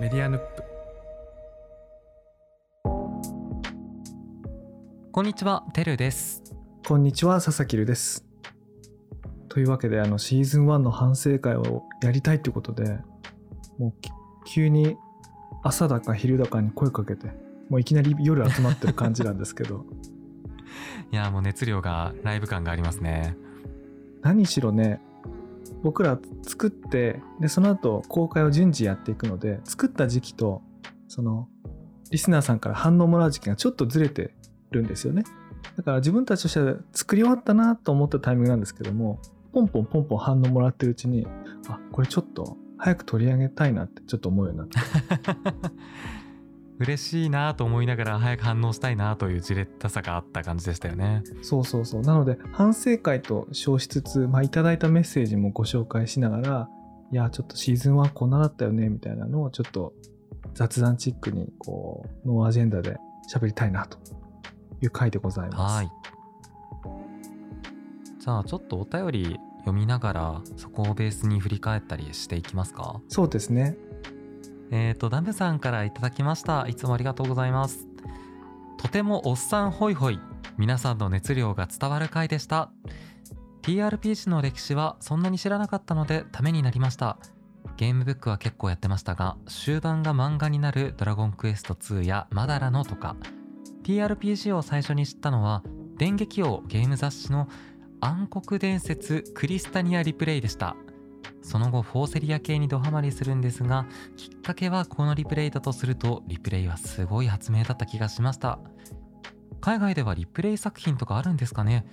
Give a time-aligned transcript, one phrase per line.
[0.00, 0.62] メディアヌップ
[5.12, 6.42] こんにちは、てるです。
[6.88, 8.24] こんにちは佐々木るです
[9.50, 12.96] というわけであのシーズン1の反省会をやりたいってことで
[13.76, 14.10] もうき
[14.46, 14.96] 急に
[15.62, 17.26] 朝だか昼だかに声かけて
[17.68, 19.84] もういきなり夜集まってる感じなんですけど
[21.12, 23.36] いやーもう熱量がライブ感がありますね。
[24.22, 25.02] 何しろね
[25.82, 30.62] 僕ら作ってでその後公開を順次やっていくので作った時期と
[31.08, 31.48] その
[32.10, 34.34] リスナーさんから反応もらう時期がちょっとずれて
[34.70, 35.24] るんですよね。
[35.76, 39.20] だから自分たちとしては作り終わったなと思ったタイミングなんですけども
[39.52, 41.26] ポンポンポンポン反応もらってるうちに
[41.68, 44.78] あこれちょっと早く取り上げたいなってちょっと思うようになって。
[46.80, 51.22] 嬉しいなと思いながら早く反応したいなというじれったさがあった感じでしたよね。
[51.42, 56.68] そうそうそうなので反省会と称しつつ、まあ、いただいたメッセージもご紹介しながら
[57.12, 59.92] いやちょっとシーズン1こんなだったよねみたいなのをちょっと
[60.54, 62.96] 雑談チックにこうノーアジェンダで
[63.30, 63.98] 喋りたいなと
[64.80, 65.74] いう回でございます。
[65.76, 65.92] はい。
[68.18, 73.00] じゃあちょっとお便り読みながらそこをベースに振り返ったりしていきますか？
[73.08, 73.76] そうですね。
[74.70, 76.66] えーと、ダムさんからいただきました。
[76.68, 77.86] いつもありがとうございます。
[78.78, 80.20] とてもおっさんホイホイ。
[80.58, 82.70] 皆さんの熱量が伝わる回でした。
[83.62, 87.18] TRPG の歴史はそんなに知らなかったのでためになりました。
[87.76, 93.16] ゲームブックは結構やってましたが、終盤が漫画になるドラゴンクエスト2やマダラのとか、
[93.84, 95.62] TRPG を最初に知ったのは、
[95.96, 97.48] 電撃王ゲーム雑誌の
[98.00, 100.76] 暗黒伝説クリスタニアリプレイでした。
[101.42, 108.58] その後、フォーセリア系にドハマりするんですが、きっかけはこのリプレイだとするとリプレイはすごい発明だった気がしました。
[109.60, 111.86] 海外ではリプレイ作品とかあるんですかね。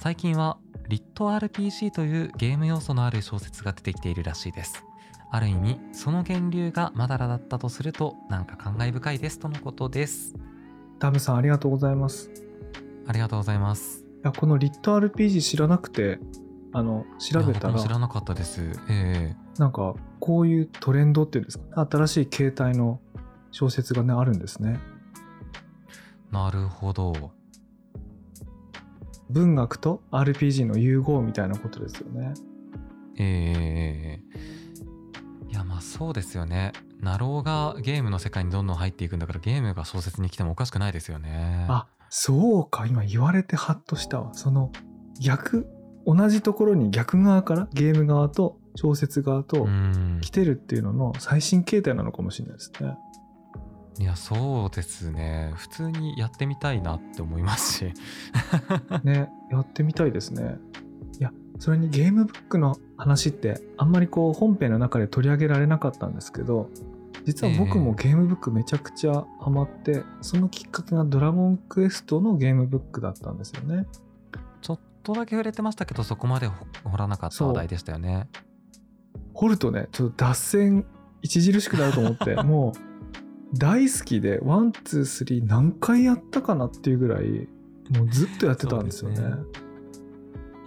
[0.00, 4.84] 最近はリット RPG というゲーム要素のある小説が出てきているらしいです。
[5.30, 10.34] ある意味その源流がマダラだったとするとなんか感慨深いですとのことです。
[10.98, 12.28] ダムさんありがとうございます。
[12.28, 12.30] い
[13.06, 14.04] ありがとうございます。
[14.22, 16.18] やこのリット RPG 知らなくて
[16.72, 18.62] あの調べたら知らなかったです。
[18.88, 19.36] ええ。
[19.58, 21.88] なんかこういうトレンドっていうんですか？
[21.90, 23.00] 新しい形態の
[23.50, 24.78] 小説がねあるんですね。
[26.30, 27.32] なるほど。
[29.28, 32.34] 文学と RPG の融合みたいなことですよね。
[33.16, 35.50] ええ。
[35.50, 36.72] いやまあそうですよね。
[37.00, 41.66] ナローがゲームの世界にどんどん入っていくんだからゲームが小説に来てもおかしくないですよね。
[41.68, 42.86] あそうか。
[42.86, 44.34] 今言われてハッとしたわ。
[44.34, 44.70] その
[45.20, 45.66] 逆
[46.06, 52.96] 同じところに逆側からゲーム側と小説側とうん来てるっていうのの最新形態なのかもしれないですね。
[53.98, 57.92] いやそうですね普通にやってみたいなって思いますし
[59.04, 60.56] ねやってみたいですね。
[61.18, 66.70] いやそれにゲームブックの話ってあんまりこう本編の中で取り上げられなかったんですけど
[67.24, 73.86] 実は僕もゲームブックめちゃくちゃハマって、そのきっかけがドラゴンクエストのゲームブックだったんですよね。
[75.02, 78.28] とだけ触れてましたけどそこまで掘掘らなかった話題でしたよね。
[79.34, 80.86] 掘るとねちょっと脱線
[81.24, 87.48] 著しくなると思って もう大好きで one two three 何回やったかなっていうぐらい
[87.90, 89.16] もうずっとやってたんですよね。
[89.16, 89.70] そうです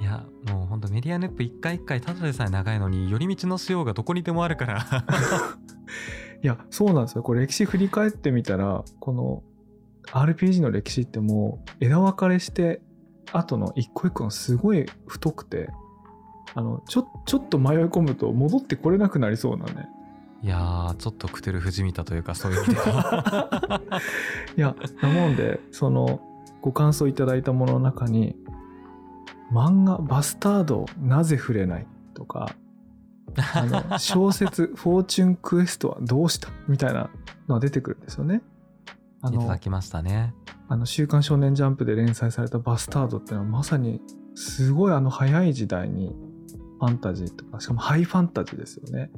[0.02, 4.80] いやもうほんとメディアヌップ一回一回ただでさえ長いのに寄り道のしようがどこにでもあるから。
[6.44, 7.24] いやそうなんですよ。
[7.24, 9.44] これ歴史振り返ってみたらこの
[10.12, 12.82] RPG の歴史ってもう枝分かれして
[13.32, 15.70] 後の一個一個がすごい太くて
[16.56, 19.88] あのちょちょっと迷い込むと戻ってこれなくなりそうなね
[20.44, 23.82] いやーちょっとクテルフジミタというかそういう意味では
[24.58, 26.20] いやなもんでその
[26.62, 28.36] ご感想いただいたものの中に
[29.52, 32.50] 漫画「バスタードをなぜ触れない?」とか
[33.56, 37.10] あの小説「フォーチュンクエストはどうした?」みたいな
[37.48, 38.42] のが出てくるんですよね。
[39.24, 40.34] あいたのだきましたね。
[40.68, 44.02] あの週刊少年ジャンプで連載されたバスタードっていうのはまさに
[44.36, 46.14] すごいあの早い時代に
[46.80, 49.12] ファンタジーとかしかもハイファンタジーですよね。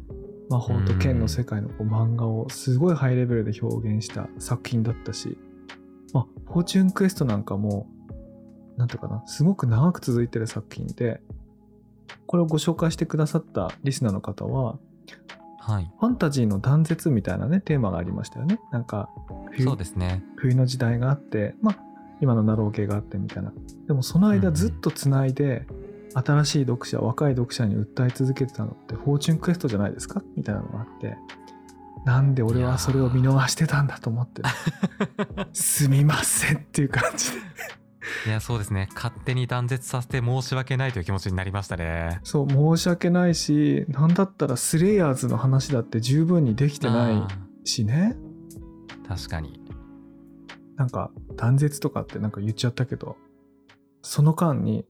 [0.49, 5.39] 魔法と剣の世界のこう漫画をすごいハイレベルで表現した作品だったし、
[6.13, 7.87] まあ、フォーチュンクエストなんかも
[8.77, 11.21] なんていうかなすごく長く続いてる作品で
[12.27, 14.77] これをご紹介してくださったリスナーの方は
[15.67, 15.91] はい。
[15.99, 18.59] ファンタジーの断絶みたいなねテーマがありましたよね。
[18.71, 19.09] なんか
[19.51, 20.23] 冬そうですね。
[20.35, 21.77] 冬の時代があって、まあ、
[22.21, 23.51] 今のなろう系があってみたいな。
[23.87, 25.65] でもその間ずっとつないで、
[26.13, 30.21] 新しい読者、若い読者に訴え続けてたのって、フォーチュンクエストじゃないですか？
[30.35, 31.17] みたいなのがあって、
[32.05, 34.43] なんで俺はそれを見逃してたんだと思って、
[35.53, 37.37] すみませんっていう感じで。
[38.25, 38.89] いやそうですね。
[38.95, 42.19] 勝手に断絶させて申し訳ないという気持ちになりましたね。
[42.23, 47.27] そう、申し訳ないし、なんだったらスレイヤーズの話だって十分にできてないあ
[47.63, 48.15] しね。
[49.07, 49.65] 確かに。
[50.75, 53.17] なんか断絶とかってなんか言っちゃったけど
[54.01, 54.85] その間に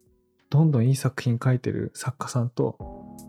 [0.50, 2.78] どんどんいい作品書いてる作家さんと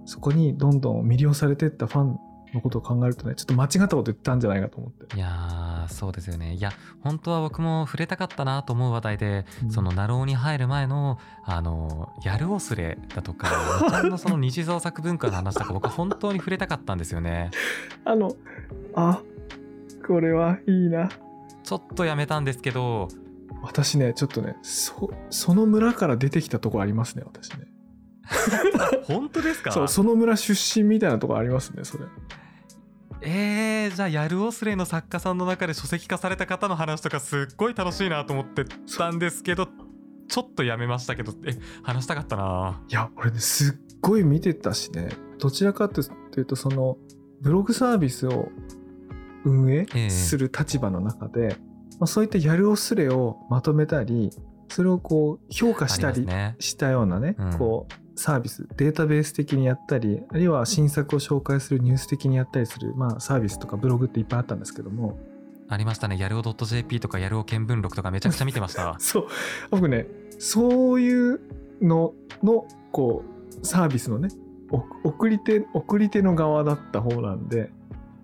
[0.05, 2.19] そこにどんどん魅了されてったファン
[2.55, 5.17] のことを考えるとねちょっと間違ったこと言ったんじゃないかと思って。
[5.17, 6.55] いやーそうですよね。
[6.55, 9.71] いや本当は僕も触れたかったなと思う話題で、うん。
[9.71, 13.49] そのナローに入る前のあのやるおすれだとか
[13.91, 17.51] ちゃんとその日常作文化の話とか僕は本当に触れたかったんですよね。
[18.05, 18.37] あの
[18.95, 19.21] あ
[20.07, 21.09] これはいいな。
[21.63, 23.09] ちょっとやめたんですけど
[23.63, 27.67] 私ねちょっとねそその村から出てきたとこありますね私ね
[29.05, 29.73] 本当ですか？
[29.73, 32.05] そうその村出身みたいなとこありますねそれ。
[33.23, 38.65] えー、じゃあやるおすれの作家さんの中で書籍化された方の話とかすっごい楽しいなと思って
[38.97, 39.69] たんですけど
[40.29, 41.33] ちょっとやめましたけど。
[41.47, 42.83] え話したかったな。
[42.89, 45.09] いや俺ねすっごい見てたしね。
[45.39, 46.05] どちらかとい
[46.41, 46.99] うとその
[47.41, 48.51] ブログサービスを
[49.45, 50.11] 運営ええ。
[50.11, 51.57] する立場の中で、
[51.99, 54.31] まあ、そういったやるおすれをまとめたり
[54.69, 56.27] それをこう評価したり
[56.59, 57.59] したようなね、うん。
[57.59, 65.19] こうサービスデータベース的にやったりあるいは新作を紹介するニュース的にやったりする、まあ、サービスとかブログっていっぱいあったんですけども。
[65.69, 66.17] ありましたね。
[66.17, 69.27] やるお .jp とかやるお見聞録とかめちゃくちゃ見てました そう。
[69.71, 70.07] 僕ね
[70.39, 71.41] そういう
[71.83, 73.25] ののこ
[73.63, 74.29] うサービスのね
[74.71, 77.71] お送り手送り手の側だった方なんで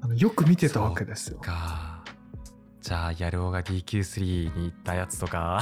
[0.01, 1.39] あのよく見てたわけですよ。
[1.39, 1.82] か
[2.83, 5.61] じゃあやるおが DQ3 に行ったやつとか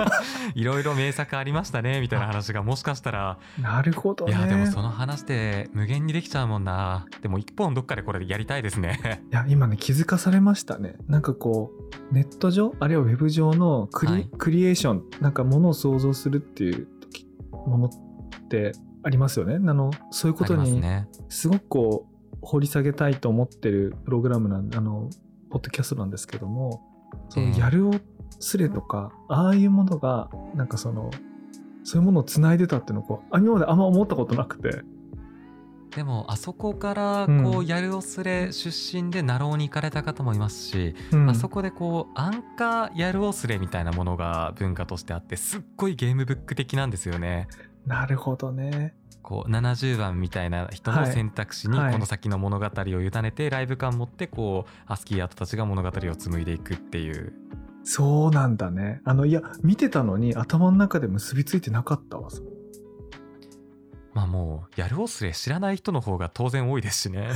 [0.54, 4.32] いろいろ名作ありましたねみたいな話がもしかしたらなるほどね。
[4.32, 10.96] いやでもその話って無限にできちゃうもんなでも一本どっかでこれやりたいですね いや今ね気づかされましたね。
[11.06, 11.72] なんかこ
[12.10, 17.26] うネット上あるいはウェブ上のクリ,、はいクリエーションなんかものを想像するっていう時
[17.66, 17.90] ものっ
[18.48, 18.72] て
[19.02, 19.54] ありますよね。
[19.54, 25.08] あのそういうことにねすごくこう掘り下げたいと思ってるプログラムなんあの
[25.50, 26.82] ポッドキャストなんですけども
[27.28, 27.94] そのええやるを
[28.40, 31.10] すれとか、ああいうものがなんかその
[31.82, 34.82] そういうものをつないでたっていうのをこうあ今まであんま思ったことなくて。
[35.96, 41.30] でもあそこからこうやるおすれ出身でナローに行かれた方もいますし、うん。
[41.30, 47.48] あそこでこうアンカーやるおすれみたいなものが文化としてあってすっごいゲームブック的なんですよね。
[47.86, 48.94] なるほどね
[49.28, 51.92] こう70番みたいな人の選択肢にはい。
[51.92, 57.34] この先の物語を委ねてライブ感持ってこうアスキーアートたちが物語を紡いでいくっていう。
[57.84, 59.02] そうなんだね。
[59.04, 62.30] あのいや見てたのに頭の中で結びついてなかったわ
[64.14, 67.28] まあもうやるおすれ知らない人の方が当然多いですしね。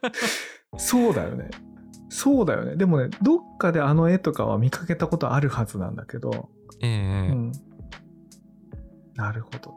[0.78, 1.50] そうだよね。
[2.08, 2.76] そうだよね。
[2.76, 6.48] でもねどっかであの絵とかは見かけたことあるはずなんだけど、
[6.80, 7.32] ええ。
[7.32, 7.52] うん、
[9.14, 9.74] なるほど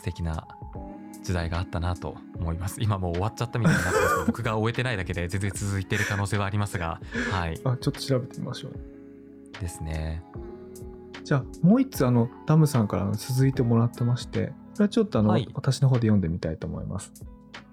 [0.00, 0.48] 素敵な
[1.22, 2.80] 時代があったなと思います。
[2.80, 4.14] 今もう終わっちゃったみたいになってます。
[4.14, 7.02] けど僕が終えてないだけで全然続いてる可能性はありますが。
[7.30, 7.60] はい。
[7.64, 8.72] あちょっと調べてみましょう。
[9.60, 10.22] ですね。
[11.22, 15.46] じゃあもう一つあのダムさんからの続いてもらってましてこれはちょっとあの、はい。
[15.52, 17.12] 私の方で読んでみたいと思います。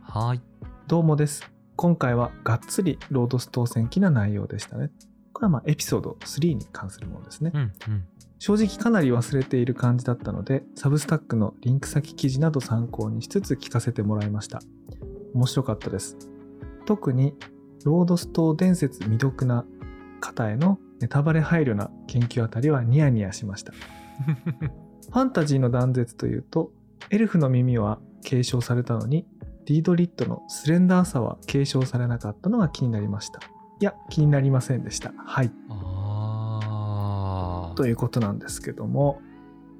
[0.01, 0.41] はい。
[0.87, 1.49] どうもです。
[1.77, 4.89] 今回はがっつりロードス当選記な内容でしたね
[5.37, 7.71] これはまあエピソード3に関するものですね、うんうん。
[8.39, 14.61] 正直かなり忘れている感じだったのでサブスタックのリンク先記事など参考にしつつ聞かせてもらいました。
[15.35, 16.17] 面白かったです。
[16.87, 17.35] 特に
[17.85, 19.63] ロードスト伝説未読な
[20.21, 23.73] 方へのネタバレ配慮な研究あたりはニヤニヤしました。
[23.77, 26.71] ファンタジーの断絶というと
[27.11, 29.27] エルフの耳は継承されたのに
[29.65, 33.39] ディードリットのスレンダーさは継承されなかったのが気になりました
[33.79, 35.13] いや気になりませんでした。
[35.17, 35.51] はい。
[37.75, 39.21] ということなんですけども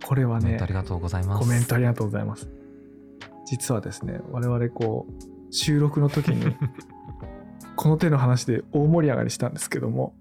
[0.06, 1.40] これはねコメントありがとうございます。
[1.40, 2.50] コメントありがとうございます。
[3.46, 6.56] 実はですね我々こう収録の時に
[7.76, 10.16] この手の話で大盛り上がりしたんですけども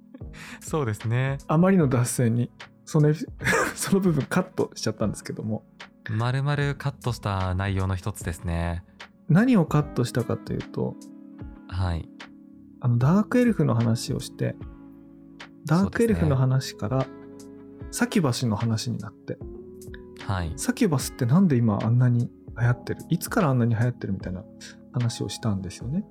[0.61, 1.39] そうですね。
[1.47, 2.51] あまりの脱線に
[2.85, 3.13] その
[3.75, 5.65] その部分カットしちゃったんですけども
[6.11, 8.85] まるまるカットした内容の一つですね。
[9.29, 10.95] 何をカットしたかというと
[11.69, 12.09] はい
[12.81, 14.57] あのダークエルフの話をして
[15.65, 17.07] ダークエルフの話から、
[17.91, 19.39] サキュバスの話になって
[20.27, 20.53] はい。
[20.57, 23.01] サキュバスってなんで今あんなに流行ってる？
[23.11, 24.45] いつからあんなに流行ってるみたいな
[24.93, 26.05] 話をしたんですよね。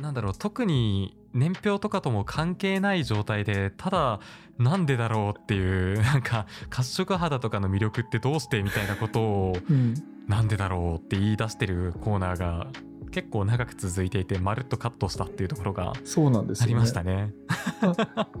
[0.00, 4.20] なんだろう特に年表とかとも関係ない状態でただ
[4.58, 9.94] なんでだろうっていうなんか褐色肌とかの魅力ってどうしてみたいなことをうん。
[10.28, 12.68] なんでだろうって言い出してるコーナーが
[13.10, 17.34] 結構長く続いていてまるっとカットしたっていうところがそうなんですよねありましたね。
[17.80, 18.28] あ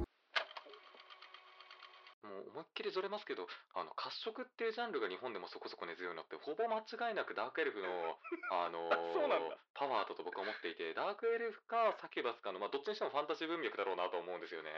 [2.22, 8.18] もう思いっきりずれますけどあの褐色っていうジャンルが日本でもそこそこ根強いのってほぼ間違いなくダークエルフの
[8.52, 14.70] あのそうなんだパワーだと僕は思っていてダークエルフかサキュバスかの、まあ、どっちにしてもファンタジー文脈だろうなと思うんですよね。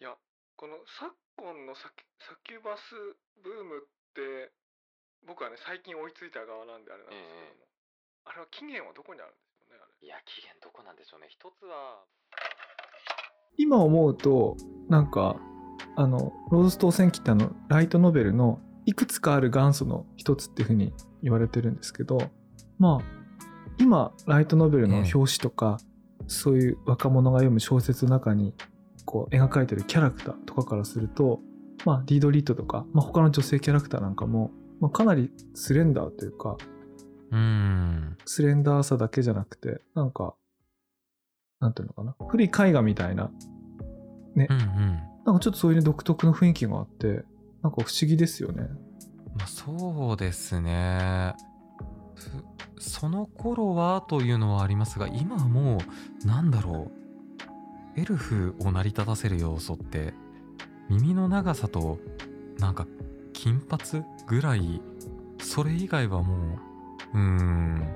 [0.00, 0.16] いや
[0.56, 2.94] この昨今のサキサキュバス
[3.36, 3.82] ブームっ
[4.14, 4.52] て
[5.22, 7.68] 僕はね最近追いついた側なんであれなんですけども、
[8.28, 10.06] あれは期限はどこにあるんですよねあれ。
[10.06, 11.28] いや期限どこなんでしょうね。
[11.30, 12.04] 一つは
[13.56, 14.54] 今思うと
[14.90, 15.36] なんか
[15.96, 20.92] あのロードス当選記ってあのライトノベルのいくつかある元祖の一つっていうふうに
[21.22, 22.18] 言われてるんですけど
[22.78, 23.04] まあ
[23.78, 25.78] 今ライトノベルの表紙とか、
[26.26, 28.52] そういう若者が読む小説の中に
[29.06, 31.40] こう描かれてるキャラクターとかからすると
[31.86, 36.58] まあリードリットとか、まあ、他の女性キャラクターなんかも、まあ、かなりスレンダーというか
[37.30, 38.18] うん。
[38.24, 40.34] スレンダーさだけじゃなくてなんか
[41.60, 42.14] なんていうのかな？
[42.28, 43.30] 古い絵画みたいな。
[44.36, 44.48] うんうん。
[45.26, 47.06] なんかちょっとそういうね独特の雰囲気があって、
[47.62, 48.68] なんか不思議ですよね。
[49.36, 51.34] まあ、そうですね。
[52.14, 55.78] ふその頃はというのはありますが今はも
[56.24, 56.98] うなんだろう。
[58.00, 60.14] エルフを成り立たせる要素って
[60.88, 61.98] 耳の長さと
[62.60, 62.86] なんか
[63.32, 64.80] 金髪ぐらい
[65.40, 66.58] それ以外はもう
[67.14, 67.88] うーん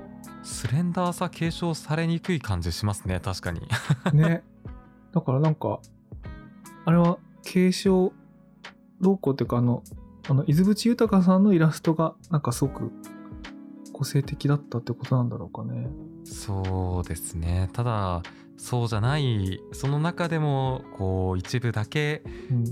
[0.43, 3.61] スレンダーさ継承されにくい感じしますね確かに
[4.13, 4.43] ね。
[5.13, 5.79] だからなんか、
[6.85, 8.11] あれは継承
[8.99, 9.83] 動向っていうか、あの、
[10.27, 12.91] あの、伊豆淵豊さんのイラストがなんかすごく
[13.93, 15.87] 個性的だったってことなんだろうかね。
[16.25, 18.23] そうですねただ
[18.55, 22.63] そうじゃないその中でもこう一部だけうん。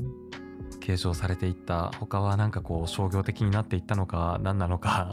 [0.80, 5.12] 継承されていった他はなんかこう商業的になっていったのか何なのか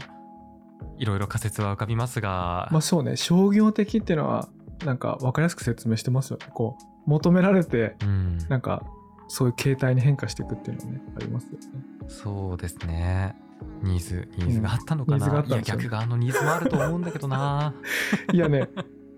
[0.97, 4.49] いろいろ仮説は浮かびますが、まあそうね、商業的っていうのは、
[4.85, 6.47] なんか分かりやすく説明してますよね。
[6.53, 8.37] こう、求められて、うん。
[8.49, 8.83] なんか、
[9.27, 11.59] そういう形態に変化していくっていうのはね、ありますよね。
[12.07, 13.35] そうですね。
[13.83, 15.77] ニーズニーズがあったのかニーズがあな、いやったんですよ。
[15.77, 17.73] 逆側のニーズもあると思うんだけどな。
[18.33, 18.69] いやね、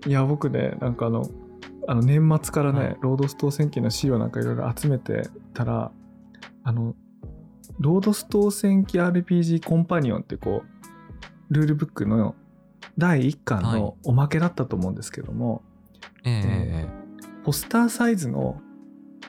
[0.06, 1.24] いや僕ね、なんかあの、
[1.88, 2.98] あの年末からね、はい。
[3.01, 5.91] ロードス当選記の資料なんかいろいろ集めてたら、
[6.63, 6.96] あの、
[7.80, 10.82] ロードス当選記 RPG コンパニオンってこう、
[11.51, 12.36] ルールブックの
[12.98, 13.81] 第1巻はい。
[13.81, 15.62] のおまけだったと思うんですけども、
[16.25, 17.01] えええ
[17.43, 18.62] ポスターサイズの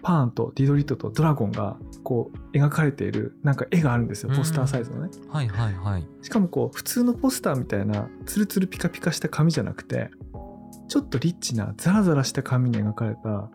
[0.02, 5.10] パーンとディドリットとドラゴンがこう描かれているなんか絵があるんですよ、ポスターサイズのね。
[5.14, 6.06] えはいはいはい。
[6.22, 10.10] しかもこう普通のポスターみたいなツルツルピカピカした紙じゃなくて
[10.88, 13.50] ちょっとリッチなザラザラした紙に描かれた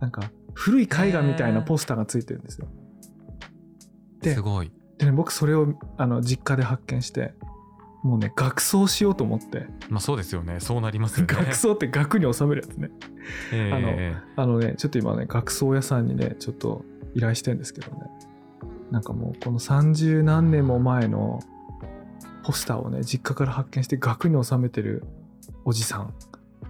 [0.00, 2.68] なんか古い絵画みたいなポスターがついてるんですよ。
[4.20, 4.72] ですごい。
[4.98, 7.34] でね僕それをあの実家で発見して
[8.02, 9.66] もうね学装しようと思って。
[9.88, 10.60] まあそうですよね。
[10.60, 11.34] そうなりますよね。
[11.34, 12.90] 学装って額に収めるやつね。
[13.52, 18.10] ええあのえあのねちょっと今ね学装屋さんにねちょっと依頼してんですけどね。
[18.90, 21.40] なんかもうこの30何年も前の
[22.42, 25.04] ポスターをね実家から発見して額に収めてる
[25.64, 26.12] おじさん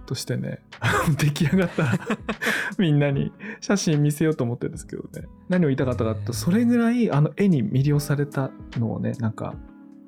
[0.05, 0.59] としてね
[1.17, 1.99] 出来上がったら
[2.77, 5.27] みんなに写真見せようと思ってるんですけどね。
[5.49, 9.55] 何を言いたかったかっていうとそれぐらいあの絵に魅了されたのをねなんか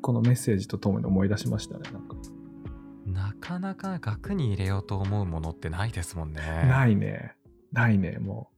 [0.04, 2.16] このメッセージとともに思い出しましたねなんか、
[3.08, 6.42] えなかなか額に入れようと思うものってないですもんね。
[6.68, 7.36] ないね。
[7.72, 8.18] ないね。
[8.20, 8.50] も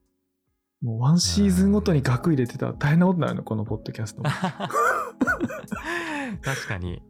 [0.81, 0.85] う。
[0.85, 4.29] もうワンシーズンごとに額入れてたら大変なことになるのこのポッドキャストも。
[6.43, 7.01] 確かに。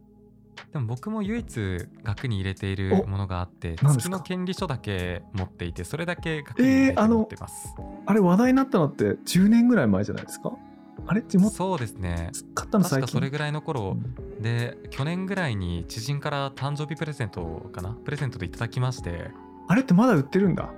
[0.72, 7.74] でも僕も唯一額に入れているおものがあって月の権利書だけ持っていてそれだけ額に入れてえーあの持ってます、
[8.06, 10.52] あれ話題になったのって10年ぐらい前じゃないですか？
[11.06, 12.30] あれ地元そうですね。
[12.54, 14.42] 買ったの最近確かそれぐらいの頃、うん。
[14.42, 17.90] で去年ぐらいに知人から誕生日プレゼントかな？
[17.90, 19.30] プレゼントでいただきまして。
[19.68, 20.70] あれってまだ売ってるんだ？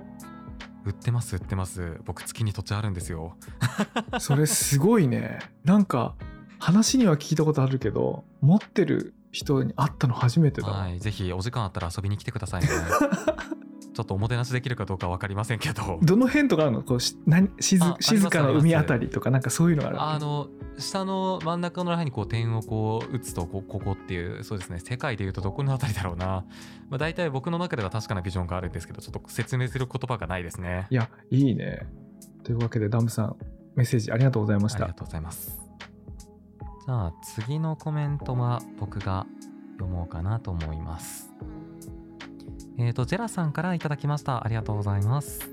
[0.85, 1.99] 売ってます売ってます。
[2.05, 3.35] 僕月に土地あるんですよ。
[4.19, 5.39] それすごいね。
[5.63, 6.15] なんか
[6.59, 12.67] 話には聞いたことあるけど持ってる人に会ったの初めてだわ、はいぜひお時間あったら遊びに来てくださいね
[13.99, 15.99] ちょっとおもてなしできるかどうか分かりませんけど。
[16.01, 16.83] どの辺とかあるの？
[16.83, 24.79] こうし何静静かな海あたりとかなんかそういうのがあるあの下の真ん中のらへんにこう点をこう打つとこここっていうそうですね。
[24.79, 26.45] 世界でいうとどこのあたりだろうな、
[26.89, 30.87] まあ、大体僕の中では確かなビジョンがあるんですけどちょっと説明する言葉がないですね。
[30.89, 31.85] いやいいね。
[32.45, 33.35] というわけでダムさん
[33.75, 34.85] メッセージありがとうございました。
[34.85, 35.59] ありがとうございます。
[36.85, 39.27] じゃあ次のコメントは僕が
[39.73, 41.29] 読もうかなと思います
[42.81, 44.45] えーとジェラさんからいただきました。
[44.45, 45.51] ありがとうございます。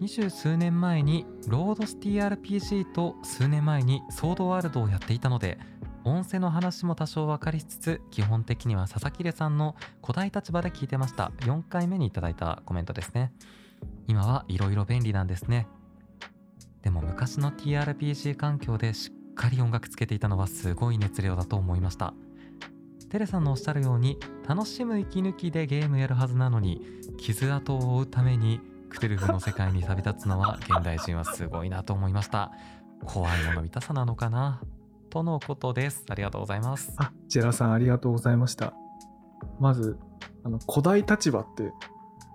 [0.00, 5.58] 二十数年前にロードス TRPG と数年前にソードワールドをやっていたので
[6.04, 11.32] 音声の話も多少分かりつつ基本的には佐々木レさんの古代立場で聞いてました。
[11.40, 13.30] 4回目にいただいたコメントですね。
[14.06, 15.66] 今はいろいろ便利なんですね。
[16.80, 22.14] でも昔の TRPG 環境でしっかり音楽つけていたのはすごい熱量だと思いました。
[23.10, 26.80] テレさんのおっしゃるように楽しむ息抜きでゲームやるはずなのに
[27.18, 32.52] 傷跡を追うためにクトゥルフの世界に旅立つのは現代人はすごいなと思いました。
[33.04, 34.60] 怖いもの見たさなのかな？
[35.10, 36.04] とのことです。
[36.08, 36.92] ありがとうございます。
[36.98, 38.74] あジェラさんありがとうございました。
[39.58, 39.98] まず
[40.44, 41.72] あの古代立場って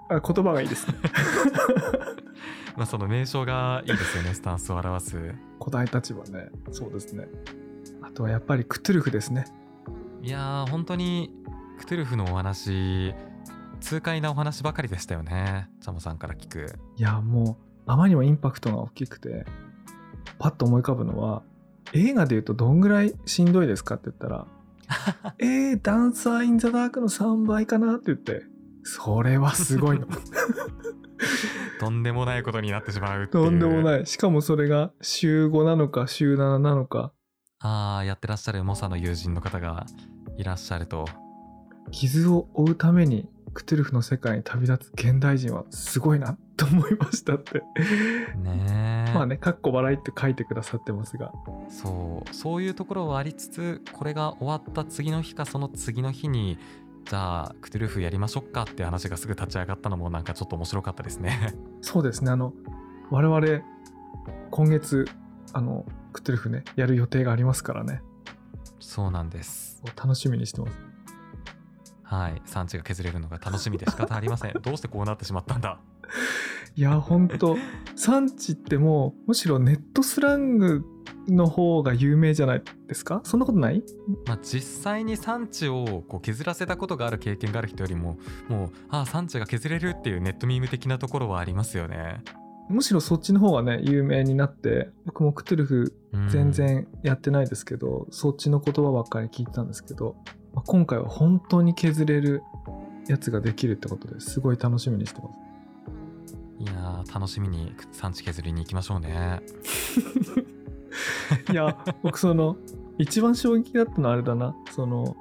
[0.10, 0.96] あ言葉がいいですね。
[2.76, 5.36] まあその名称がいいですよねスタンスを表す。
[5.58, 6.50] 古代立場ね。
[6.72, 7.30] そうですね。
[8.02, 9.46] あとはやっぱりクトゥルフですね
[10.26, 11.30] いやー本当に
[11.78, 13.14] クトゥルフのお話
[13.80, 15.70] 痛快なお話ばかりでしたよね。
[15.82, 16.80] チャモさんから聞く。
[16.98, 19.46] いやもうあまりにもインパクトが大きくて
[20.40, 21.44] パッと思い浮かぶのは
[21.94, 24.48] 映画で言うとどんぐらいしんどいですかって言ったら
[25.38, 28.48] えー、ダンサー・イン・ザ・ダークの3倍かなって言って
[28.82, 30.08] それはすごいの。
[31.80, 34.08] とんでもないことになってしまうとんでもいない。
[34.08, 37.12] しかもそれが週5なのか週7なのか。
[37.60, 39.86] ああやってらっしゃる猛者の友人の方が
[40.38, 41.06] いらっしゃると。
[41.92, 47.60] 傷を負うためにクトゥルフの世界に旅立つ現代人はすごいなと思いましたって。
[48.38, 49.14] ねえ。
[49.14, 51.32] まあね、かっこ笑いって書いてくださってますが。
[51.70, 56.58] そうそういうところはありつつこれが終わった次の日かその次の日に
[57.06, 61.54] じゃあクトゥルフやりましょうかって話がすぐ立ち上がったのもなんかちょっと面白かったですね。
[61.82, 62.54] そうですね、あの、
[63.12, 63.64] 我々、
[64.50, 65.08] 今月、
[65.54, 68.02] あの、クトゥルフね、やる予定がありますからね、
[68.88, 69.82] そうなんです。
[69.96, 70.74] 楽しみにしてます。
[72.04, 72.42] はい。
[72.46, 74.54] 産地が削れるのが楽しみで仕方ありません。
[74.62, 75.80] どうしてこうなってしまったんだ？
[76.76, 77.58] いや、ほんと、
[77.96, 80.86] 産地ってもう、むしろネットスラング
[81.28, 83.22] の方が有名じゃないですか？
[83.24, 83.84] そんなことない？
[84.28, 92.22] まあ実際に産地をこう削らせたことがある経験がある人よりももうああ産地が削れるっていうネットミーム的なところはありますよね
[92.70, 96.30] むしろそっちの方がね、有名になって、僕もクトゥルフうん。
[96.30, 100.16] 全然やってないですけど、そっちの言葉ばっかり聞いてたんですけど、
[100.54, 102.42] まあ今回は本当に削れる
[103.08, 105.36] やつができるってことですごい楽しみにしてます。
[106.58, 109.42] いやー楽しみに産地削りに行きましょうね。
[111.52, 112.56] いや、僕その、
[112.98, 115.18] 一番衝撃だったのはあれだな、その、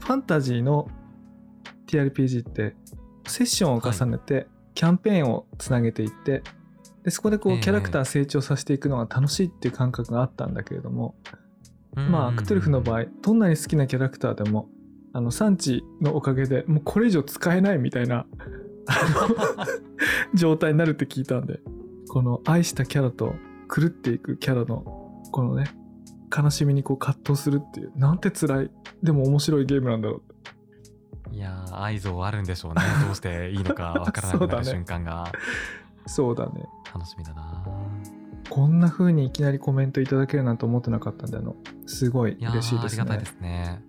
[0.00, 0.88] ファンタジーの
[1.86, 2.74] TRPG って、
[3.26, 4.48] セッションを重ねて、
[4.84, 6.42] キャンペーンをつなげていって、
[7.04, 7.56] でそこでこええ。
[7.56, 11.14] うキャラクター成長させていくのが楽しいっていう感覚があったんだけれども、
[11.94, 14.68] まあクトゥルフの場合どんなに好きなキャラクターでも
[15.14, 18.26] あの産地のおかげでもうこれ以上使えないみたいな
[20.34, 21.60] 状態になるって聞いたんで
[22.08, 23.34] この愛したキャラと
[23.74, 25.70] 狂っていくキャラのこのね
[26.36, 28.70] 悲しみにこう葛藤するっていうなんて辛い
[29.02, 30.33] でも面白いゲームなんだろうって
[31.32, 32.82] いやー愛憎あるんでしょうね。
[33.04, 35.32] どうしていいのかわからなくなる瞬間が。
[36.06, 36.66] そうだね。
[36.92, 37.64] 楽しみだな。
[38.50, 41.56] こんな風にいきなりコメントいただけるなんて思ってなかったんであの
[41.86, 43.02] すごい嬉しいですね。
[43.02, 43.82] ありがたいですね。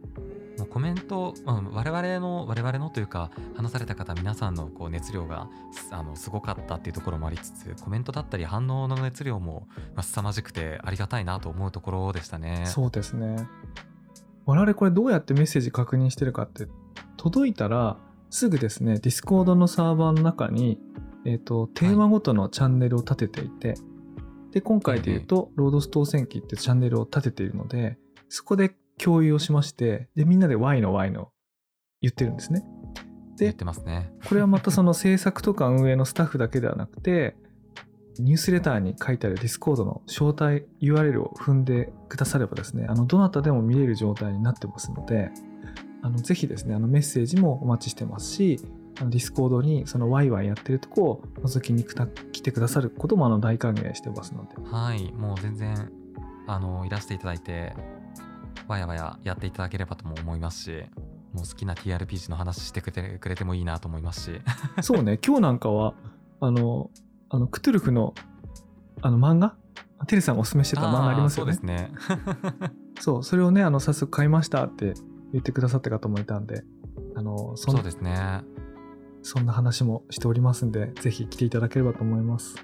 [0.58, 12.64] もうコメント、うん、我々の我々のというか話された方皆さんのこう熱量がすあのすごかったっていうところもありつつコメントだったり反応の熱量もまあ凄まじくてありがたいなと思うところでしたね。
[12.68, 13.48] そうですね。
[14.46, 16.68] 我々これどうやってメッセージ確認してるかって、
[17.18, 17.98] 届いたら
[18.30, 20.80] すぐですね、ディスコードのサーバーの中に、
[21.26, 23.76] えっ、と、テーマごとのチャンネルを立てていて、
[24.52, 27.98] で、今回で言うと、ロードス島戦記ってチャンネルを立てているので、
[28.30, 31.32] そこで共有をしまして、で、みんなで Y の Y の
[32.02, 32.66] 言ってるんですね。
[33.38, 37.36] で言ってますねこれはまたその制作とか運営のスタッフだけではなくて、
[38.18, 45.32] ニュースレターに書いてあるディスコードの招待 URL を踏んでくださればですね、あの、どなたでも見れる状態になってますので、
[46.06, 48.60] あの、ぜひですね、あの、メッセージもお待ちしてますし、
[49.00, 55.12] あのディスコードにそのワイワイやってるとこを覗きに来てくださることもあの大歓迎してますので、はい。
[55.12, 55.92] もう全然
[56.48, 57.74] あのいらしていただいて
[58.70, 60.84] わやわややっていただければとも思いますし
[61.34, 64.42] もう好きな TRPG の話してくれてくれてもいいなと思いますし。
[64.82, 65.94] そうね、今日なんかは、
[66.40, 66.90] あの、
[67.30, 68.14] あの、クトゥルフの、
[69.02, 69.56] あの、漫画？
[70.08, 71.54] テレさんがおすすめしてた漫画ありますよね。
[71.54, 71.92] そうですね。
[73.02, 74.94] そう、それをね、あの、早速買いましたって
[75.36, 76.64] 言ってくださった方もいたんで、
[77.16, 78.42] あの、そんそうですね。
[79.22, 82.56] そんな話もしておりますんで、ぜひ来ていただければと思います。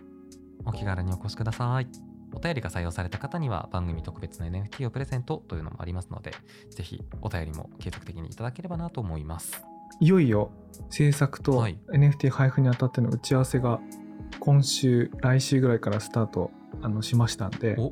[0.66, 1.88] お気軽にお越しください。
[2.34, 6.32] お便りが採用された方には番組特別の NFT をプレゼントというのもありますので
[6.70, 9.62] ぜひお便りも継続的にいただければなと思います。
[10.00, 10.50] いよいよ
[10.90, 11.78] 制作とはい。
[11.92, 13.82] NFT 配布にあたっての打ち合わせが
[14.40, 17.90] 今週、来週ぐらいからスタートあのしましたんでお、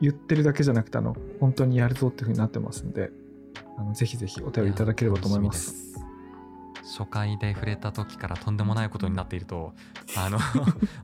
[0.00, 3.10] 言ってるだけじゃなくて、あの、本当にやるぞっていう風になってますんで、
[3.78, 5.94] あのぜひぜひお便りいただければと思います。
[6.96, 9.72] 初回で触れた時からとんでもないことになっていると
[10.16, 10.38] あの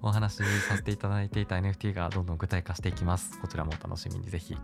[0.02, 3.38] お話しさせていただいていた NFT がどんどん具体化していきます。
[3.40, 4.56] こちらもお楽しみにぜひ。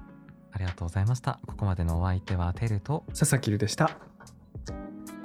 [0.53, 1.39] ありがとうございました。
[1.47, 3.99] ここまでのお相手はテルと佐々木るでした。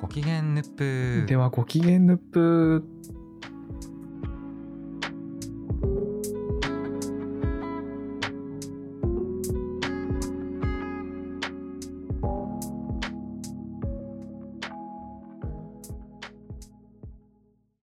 [0.02, 2.84] ご機嫌ヌップではご機嫌ヌップ